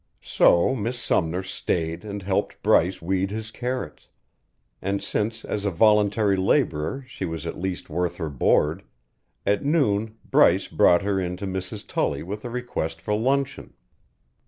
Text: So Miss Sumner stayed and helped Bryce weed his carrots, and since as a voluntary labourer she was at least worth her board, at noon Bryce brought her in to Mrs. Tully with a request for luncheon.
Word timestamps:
So 0.23 0.73
Miss 0.73 0.97
Sumner 0.99 1.43
stayed 1.43 2.03
and 2.03 2.23
helped 2.23 2.63
Bryce 2.63 3.03
weed 3.03 3.29
his 3.29 3.51
carrots, 3.51 4.09
and 4.81 4.99
since 5.03 5.45
as 5.45 5.63
a 5.63 5.69
voluntary 5.69 6.35
labourer 6.35 7.03
she 7.05 7.23
was 7.23 7.45
at 7.45 7.55
least 7.55 7.87
worth 7.87 8.17
her 8.17 8.31
board, 8.31 8.81
at 9.45 9.63
noon 9.63 10.17
Bryce 10.25 10.67
brought 10.67 11.03
her 11.03 11.19
in 11.19 11.37
to 11.37 11.45
Mrs. 11.45 11.85
Tully 11.85 12.23
with 12.23 12.43
a 12.43 12.49
request 12.49 12.99
for 12.99 13.13
luncheon. 13.13 13.73